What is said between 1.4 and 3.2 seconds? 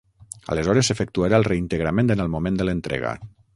el reintegrament en el moment de l'entrega.